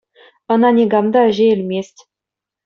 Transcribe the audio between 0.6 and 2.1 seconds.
никам та ӗҫе илмест.